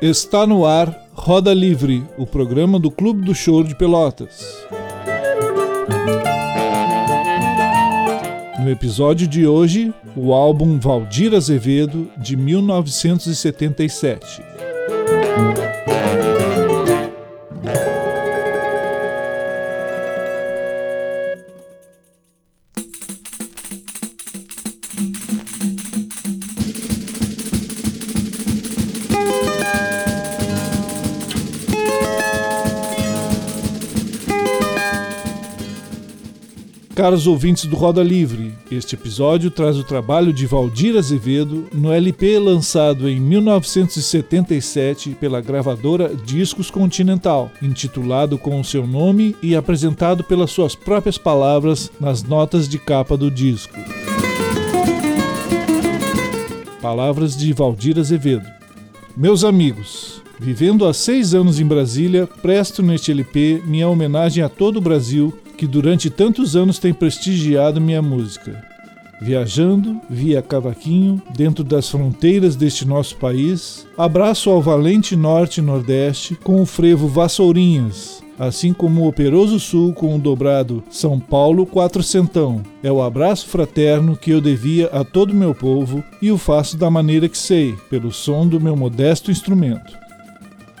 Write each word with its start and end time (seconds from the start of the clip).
Está 0.00 0.46
no 0.46 0.64
ar 0.64 1.08
Roda 1.12 1.52
Livre, 1.52 2.04
o 2.16 2.24
programa 2.24 2.78
do 2.78 2.88
Clube 2.88 3.24
do 3.24 3.34
Choro 3.34 3.66
de 3.66 3.74
Pelotas. 3.74 4.64
No 8.60 8.70
episódio 8.70 9.26
de 9.26 9.44
hoje, 9.44 9.92
o 10.14 10.32
álbum 10.32 10.78
Valdir 10.78 11.34
Azevedo, 11.34 12.08
de 12.16 12.36
1977. 12.36 14.40
Caros 37.08 37.26
ouvintes 37.26 37.64
do 37.64 37.74
Roda 37.74 38.02
Livre, 38.02 38.52
este 38.70 38.94
episódio 38.94 39.50
traz 39.50 39.78
o 39.78 39.82
trabalho 39.82 40.30
de 40.30 40.44
Valdir 40.44 40.94
Azevedo 40.94 41.66
no 41.72 41.90
LP 41.90 42.38
lançado 42.38 43.08
em 43.08 43.18
1977 43.18 45.16
pela 45.18 45.40
gravadora 45.40 46.14
Discos 46.14 46.70
Continental, 46.70 47.50
intitulado 47.62 48.36
com 48.36 48.60
o 48.60 48.64
seu 48.64 48.86
nome 48.86 49.34
e 49.42 49.56
apresentado 49.56 50.22
pelas 50.22 50.50
suas 50.50 50.74
próprias 50.74 51.16
palavras 51.16 51.90
nas 51.98 52.22
notas 52.22 52.68
de 52.68 52.78
capa 52.78 53.16
do 53.16 53.30
disco. 53.30 53.74
Palavras 56.82 57.34
de 57.34 57.54
Valdir 57.54 57.98
Azevedo. 57.98 58.44
Meus 59.16 59.44
amigos, 59.44 60.20
vivendo 60.38 60.86
há 60.86 60.92
seis 60.92 61.32
anos 61.32 61.58
em 61.58 61.64
Brasília, 61.64 62.28
presto 62.42 62.82
neste 62.82 63.10
LP 63.10 63.62
minha 63.64 63.88
homenagem 63.88 64.44
a 64.44 64.48
todo 64.50 64.76
o 64.76 64.82
Brasil 64.82 65.32
que 65.58 65.66
durante 65.66 66.08
tantos 66.08 66.54
anos 66.54 66.78
tem 66.78 66.94
prestigiado 66.94 67.80
minha 67.80 68.00
música. 68.00 68.64
Viajando 69.20 70.00
via 70.08 70.40
cavaquinho 70.40 71.20
dentro 71.36 71.64
das 71.64 71.90
fronteiras 71.90 72.54
deste 72.54 72.86
nosso 72.86 73.16
país, 73.16 73.84
abraço 73.98 74.48
ao 74.48 74.62
valente 74.62 75.16
norte 75.16 75.58
e 75.58 75.62
nordeste 75.62 76.36
com 76.36 76.62
o 76.62 76.66
frevo 76.66 77.08
Vassourinhas, 77.08 78.22
assim 78.38 78.72
como 78.72 79.02
o 79.02 79.08
operoso 79.08 79.58
sul 79.58 79.92
com 79.92 80.14
o 80.14 80.18
dobrado 80.20 80.84
São 80.88 81.18
Paulo 81.18 81.66
Quatrocentão. 81.66 82.62
É 82.80 82.92
o 82.92 83.02
abraço 83.02 83.48
fraterno 83.48 84.16
que 84.16 84.30
eu 84.30 84.40
devia 84.40 84.86
a 84.86 85.02
todo 85.02 85.34
meu 85.34 85.52
povo 85.52 86.04
e 86.22 86.30
o 86.30 86.38
faço 86.38 86.76
da 86.76 86.88
maneira 86.88 87.28
que 87.28 87.36
sei, 87.36 87.74
pelo 87.90 88.12
som 88.12 88.46
do 88.46 88.60
meu 88.60 88.76
modesto 88.76 89.32
instrumento. 89.32 89.98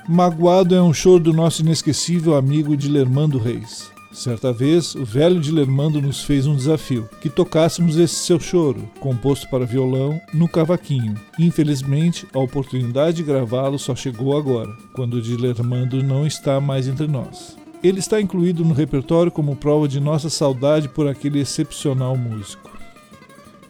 Magoado 0.08 0.76
é 0.76 0.80
um 0.80 0.94
choro 0.94 1.24
do 1.24 1.32
nosso 1.32 1.62
inesquecível 1.62 2.36
amigo 2.36 2.76
Dilermando 2.76 3.36
Reis. 3.36 3.97
Certa 4.10 4.52
vez, 4.52 4.94
o 4.94 5.04
velho 5.04 5.40
Dilermando 5.40 6.00
nos 6.00 6.22
fez 6.22 6.46
um 6.46 6.56
desafio: 6.56 7.08
que 7.20 7.28
tocássemos 7.28 7.96
esse 7.96 8.14
seu 8.14 8.40
choro, 8.40 8.88
composto 9.00 9.48
para 9.50 9.66
violão, 9.66 10.20
no 10.32 10.48
cavaquinho. 10.48 11.14
Infelizmente, 11.38 12.26
a 12.32 12.38
oportunidade 12.38 13.18
de 13.18 13.22
gravá-lo 13.22 13.78
só 13.78 13.94
chegou 13.94 14.36
agora, 14.36 14.74
quando 14.94 15.14
o 15.14 15.22
Dilermando 15.22 16.02
não 16.02 16.26
está 16.26 16.60
mais 16.60 16.88
entre 16.88 17.06
nós. 17.06 17.56
Ele 17.82 18.00
está 18.00 18.20
incluído 18.20 18.64
no 18.64 18.74
repertório 18.74 19.30
como 19.30 19.54
prova 19.54 19.86
de 19.86 20.00
nossa 20.00 20.28
saudade 20.28 20.88
por 20.88 21.06
aquele 21.06 21.40
excepcional 21.40 22.16
músico. 22.16 22.77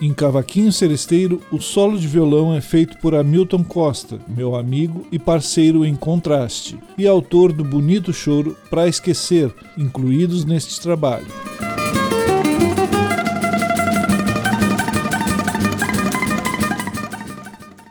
Em 0.00 0.14
Cavaquinho 0.14 0.72
Seresteiro, 0.72 1.42
o 1.50 1.60
solo 1.60 1.98
de 1.98 2.06
violão 2.06 2.54
é 2.54 2.60
feito 2.60 2.96
por 2.98 3.16
Hamilton 3.16 3.64
Costa, 3.64 4.20
meu 4.28 4.54
amigo 4.54 5.04
e 5.10 5.18
parceiro 5.18 5.84
em 5.84 5.96
contraste, 5.96 6.78
e 6.97 7.04
autor 7.04 7.53
do 7.53 7.64
bonito 7.64 8.12
choro 8.12 8.56
Pra 8.70 8.87
Esquecer, 8.87 9.53
incluídos 9.76 10.44
neste 10.44 10.81
trabalho. 10.81 11.26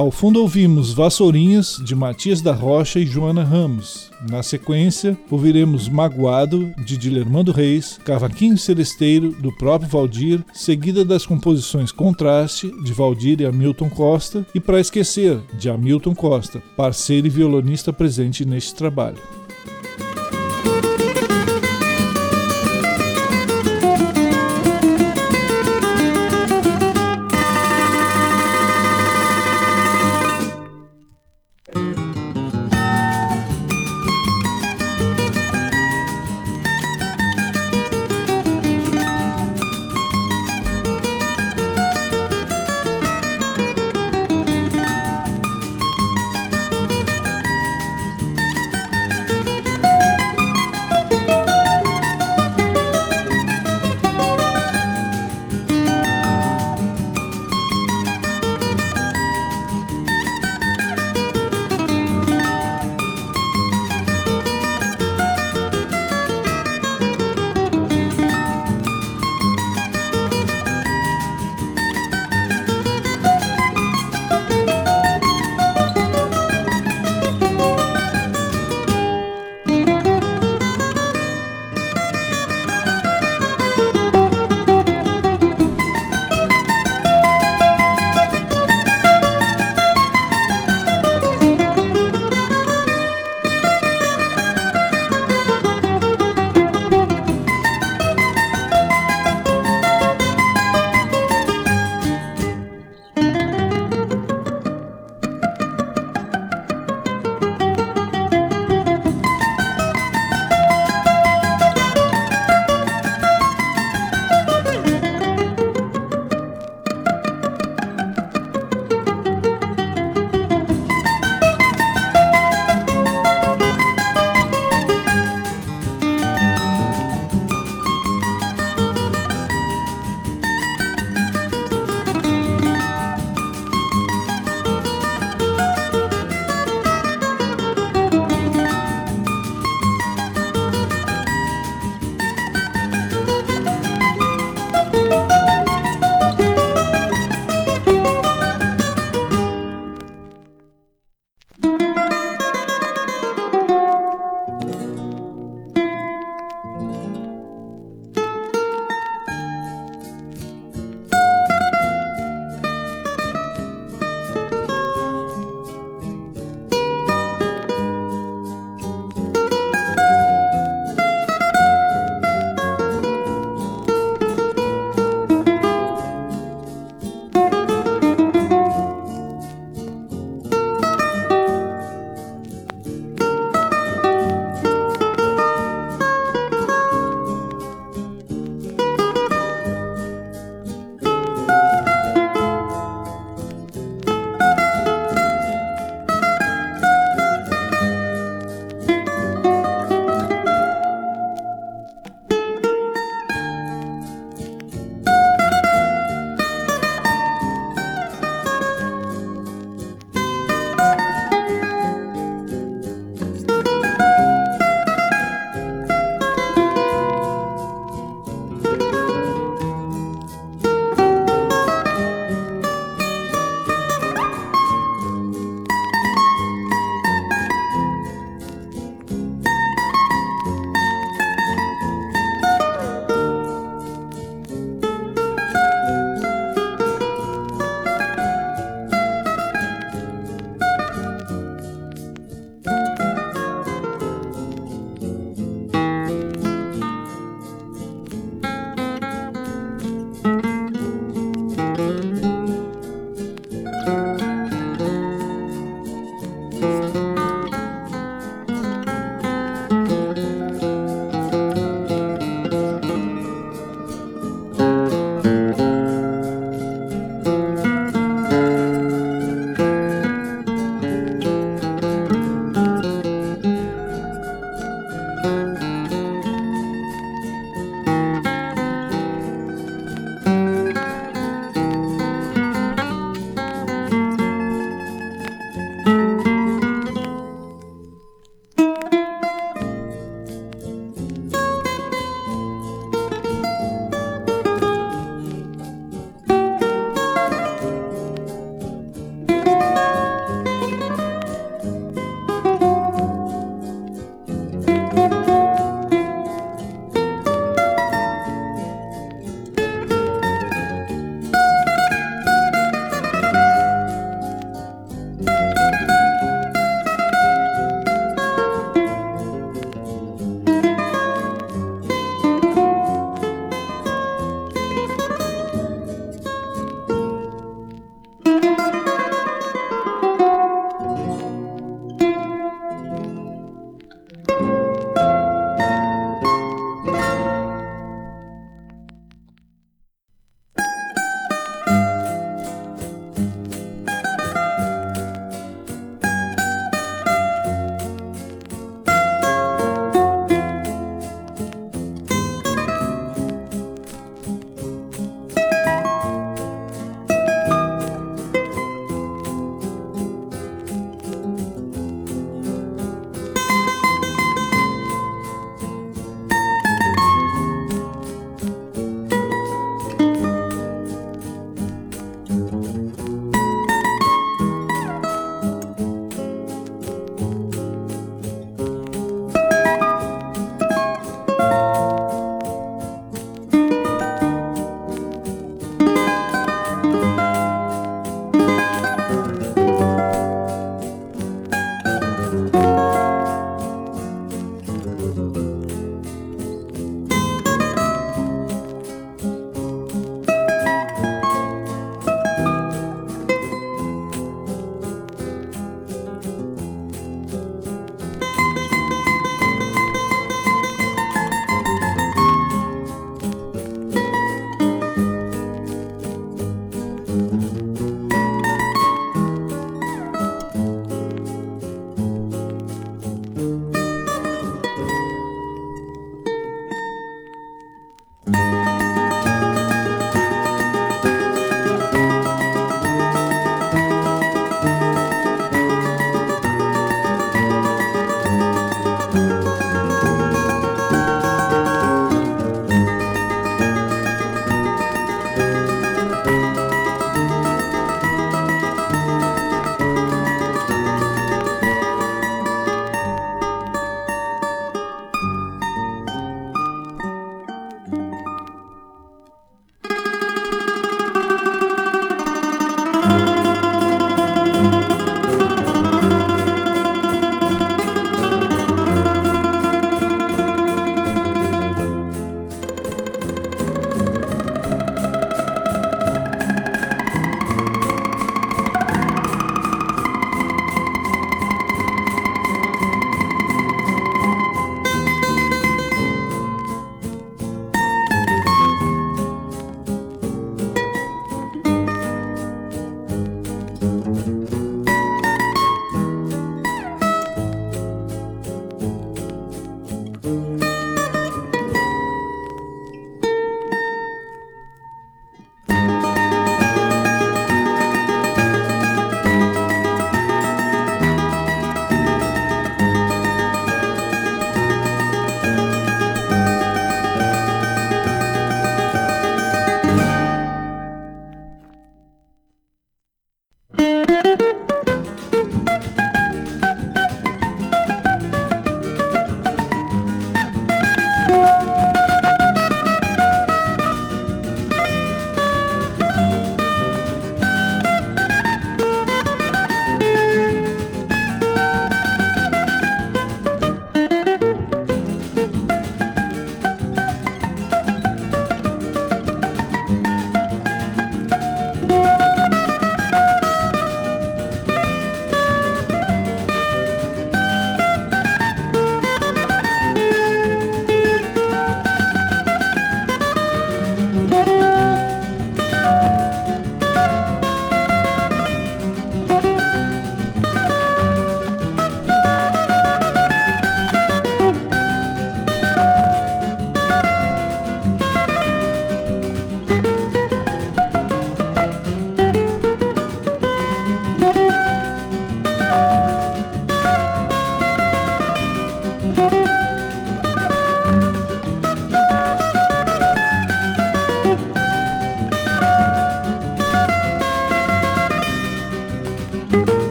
Ao 0.00 0.10
fundo 0.10 0.40
ouvimos 0.40 0.94
Vassourinhas, 0.94 1.78
de 1.84 1.94
Matias 1.94 2.40
da 2.40 2.54
Rocha 2.54 2.98
e 2.98 3.04
Joana 3.04 3.44
Ramos. 3.44 4.10
Na 4.30 4.42
sequência, 4.42 5.14
ouviremos 5.30 5.90
Magoado, 5.90 6.72
de 6.86 6.96
Dilermando 6.96 7.52
Reis, 7.52 8.00
Cavaquinho 8.02 8.56
Celesteiro, 8.56 9.30
do 9.32 9.52
próprio 9.52 9.90
Valdir, 9.90 10.42
seguida 10.54 11.04
das 11.04 11.26
composições 11.26 11.92
Contraste, 11.92 12.72
de 12.82 12.94
Valdir 12.94 13.42
e 13.42 13.44
Hamilton 13.44 13.90
Costa, 13.90 14.46
e 14.54 14.58
Para 14.58 14.80
Esquecer, 14.80 15.38
de 15.58 15.68
Hamilton 15.68 16.14
Costa, 16.14 16.62
parceiro 16.74 17.26
e 17.26 17.30
violonista 17.30 17.92
presente 17.92 18.42
neste 18.46 18.74
trabalho. 18.74 19.18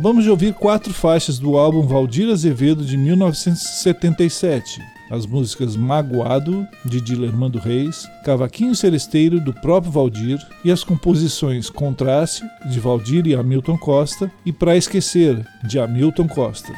Acabamos 0.00 0.24
de 0.24 0.30
ouvir 0.30 0.54
quatro 0.54 0.94
faixas 0.94 1.38
do 1.38 1.58
álbum 1.58 1.86
Valdir 1.86 2.30
Azevedo 2.30 2.82
de 2.82 2.96
1977. 2.96 4.80
As 5.10 5.26
músicas 5.26 5.76
Magoado, 5.76 6.66
de 6.86 7.02
Dilermando 7.02 7.58
Reis, 7.58 8.08
Cavaquinho 8.24 8.74
Celesteiro, 8.74 9.38
do 9.38 9.52
próprio 9.52 9.92
Valdir, 9.92 10.38
e 10.64 10.72
as 10.72 10.82
composições 10.82 11.68
Contraste, 11.68 12.42
de 12.70 12.80
Valdir 12.80 13.26
e 13.26 13.34
Hamilton 13.34 13.76
Costa, 13.76 14.32
e 14.46 14.50
Pra 14.50 14.74
Esquecer, 14.74 15.46
de 15.64 15.78
Hamilton 15.78 16.28
Costa. 16.28 16.72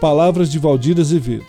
Palavras 0.00 0.50
de 0.50 0.58
Valdir 0.58 0.98
Azevedo. 0.98 1.44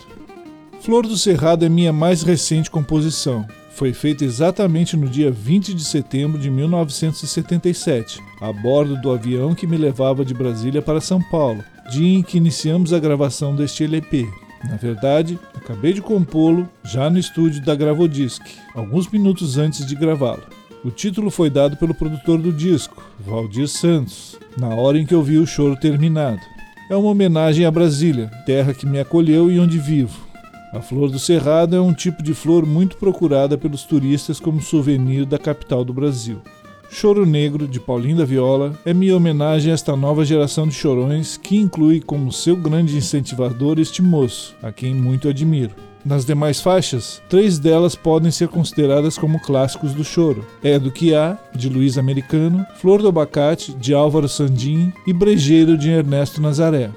Flor 0.81 1.07
do 1.07 1.17
Cerrado 1.17 1.63
é 1.63 1.69
minha 1.69 1.93
mais 1.93 2.21
recente 2.21 2.69
composição. 2.69 3.47
Foi 3.69 3.93
feita 3.93 4.25
exatamente 4.25 4.97
no 4.97 5.07
dia 5.07 5.31
20 5.31 5.73
de 5.73 5.85
setembro 5.85 6.37
de 6.37 6.49
1977, 6.49 8.19
a 8.41 8.51
bordo 8.51 8.99
do 8.99 9.09
avião 9.09 9.55
que 9.55 9.65
me 9.65 9.77
levava 9.77 10.25
de 10.25 10.33
Brasília 10.33 10.81
para 10.81 10.99
São 10.99 11.21
Paulo, 11.31 11.63
dia 11.89 12.19
em 12.19 12.21
que 12.21 12.37
iniciamos 12.37 12.91
a 12.91 12.99
gravação 12.99 13.55
deste 13.55 13.85
LP. 13.85 14.27
Na 14.65 14.75
verdade, 14.75 15.39
acabei 15.55 15.93
de 15.93 16.01
compô-lo 16.01 16.67
já 16.83 17.09
no 17.09 17.19
estúdio 17.19 17.63
da 17.63 17.73
Gravodisc, 17.73 18.41
alguns 18.75 19.09
minutos 19.09 19.57
antes 19.57 19.85
de 19.85 19.95
gravá-lo. 19.95 20.43
O 20.83 20.91
título 20.91 21.31
foi 21.31 21.49
dado 21.49 21.77
pelo 21.77 21.93
produtor 21.93 22.37
do 22.41 22.51
disco, 22.51 23.01
Valdir 23.17 23.69
Santos, 23.69 24.37
na 24.57 24.75
hora 24.75 24.99
em 24.99 25.05
que 25.05 25.13
eu 25.13 25.23
vi 25.23 25.37
o 25.37 25.47
choro 25.47 25.77
terminado. 25.77 26.50
É 26.91 26.95
uma 26.97 27.07
homenagem 27.07 27.65
a 27.65 27.71
Brasília, 27.71 28.29
terra 28.45 28.73
que 28.73 28.85
me 28.85 28.99
acolheu 28.99 29.49
e 29.49 29.57
onde 29.57 29.79
vivo. 29.79 30.27
A 30.73 30.81
flor 30.81 31.09
do 31.09 31.17
cerrado 31.17 31.73
é 31.73 31.79
um 31.79 31.93
tipo 31.93 32.21
de 32.21 32.33
flor 32.33 32.65
muito 32.65 32.97
procurada 32.97 33.57
pelos 33.57 33.83
turistas 33.83 34.41
como 34.41 34.61
souvenir 34.61 35.25
da 35.25 35.37
capital 35.37 35.85
do 35.85 35.93
Brasil. 35.93 36.41
Choro 36.89 37.25
Negro, 37.25 37.65
de 37.65 37.79
Paulinho 37.79 38.17
da 38.17 38.25
Viola, 38.25 38.77
é 38.85 38.93
minha 38.93 39.15
homenagem 39.15 39.71
a 39.71 39.73
esta 39.73 39.95
nova 39.95 40.25
geração 40.25 40.67
de 40.67 40.73
chorões 40.73 41.37
que 41.37 41.55
inclui 41.55 42.01
como 42.01 42.29
seu 42.29 42.57
grande 42.57 42.97
incentivador 42.97 43.79
este 43.79 44.01
moço, 44.01 44.53
a 44.61 44.69
quem 44.69 44.93
muito 44.93 45.29
admiro. 45.29 45.73
Nas 46.03 46.25
demais 46.25 46.59
faixas, 46.59 47.21
três 47.29 47.59
delas 47.59 47.95
podem 47.95 48.31
ser 48.31 48.47
consideradas 48.47 49.17
como 49.17 49.39
clássicos 49.39 49.93
do 49.93 50.03
choro. 50.03 50.45
É 50.63 50.79
do 50.79 50.91
que 50.91 51.13
há, 51.13 51.37
de 51.55 51.69
Luiz 51.69 51.97
Americano, 51.97 52.65
Flor 52.77 53.01
do 53.01 53.07
Abacate, 53.07 53.73
de 53.73 53.93
Álvaro 53.93 54.27
Sandim 54.27 54.91
e 55.05 55.13
Brejeiro, 55.13 55.77
de 55.77 55.91
Ernesto 55.91 56.41
Nazaré. 56.41 56.89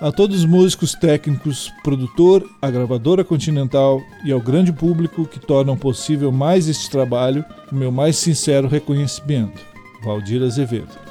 A 0.00 0.12
todos 0.12 0.38
os 0.38 0.44
músicos 0.44 0.92
técnicos, 0.94 1.72
produtor, 1.82 2.48
a 2.62 2.70
gravadora 2.70 3.24
Continental 3.24 4.00
e 4.24 4.30
ao 4.30 4.40
grande 4.40 4.72
público 4.72 5.26
que 5.26 5.40
tornam 5.40 5.76
possível 5.76 6.30
mais 6.30 6.68
este 6.68 6.88
trabalho, 6.88 7.44
o 7.72 7.74
meu 7.74 7.90
mais 7.90 8.16
sincero 8.16 8.68
reconhecimento. 8.68 9.60
Valdir 10.04 10.40
Azevedo. 10.44 11.07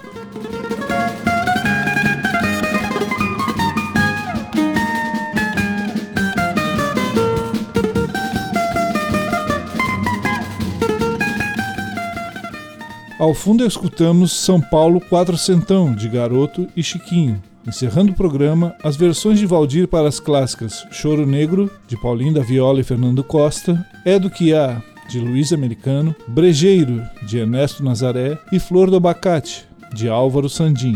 Ao 13.20 13.34
fundo 13.34 13.66
escutamos 13.66 14.32
São 14.32 14.62
Paulo 14.62 15.02
Quatrocentão, 15.02 15.96
de 15.96 16.08
Garoto 16.08 16.68
e 16.76 16.84
Chiquinho. 16.84 17.42
Encerrando 17.68 18.12
o 18.12 18.16
programa, 18.16 18.76
as 18.84 18.96
versões 18.96 19.40
de 19.40 19.46
Valdir 19.48 19.88
para 19.88 20.08
as 20.08 20.20
clássicas 20.20 20.86
Choro 20.92 21.26
Negro, 21.26 21.68
de 21.88 22.00
Paulinho 22.00 22.36
da 22.36 22.44
Viola 22.44 22.80
e 22.80 22.84
Fernando 22.84 23.24
Costa, 23.24 23.84
É 24.06 24.20
do 24.20 24.30
que 24.30 24.54
há, 24.54 24.84
de 25.10 25.20
Luiz 25.20 25.52
Americano, 25.52 26.16
Brejeiro, 26.28 27.02
de 27.24 27.40
Ernesto 27.40 27.84
Nazaré 27.84 28.38
e 28.52 28.60
Flor 28.60 28.92
do 28.92 28.98
Abacate, 28.98 29.66
de 29.96 30.08
Álvaro 30.08 30.48
Sandim. 30.48 30.96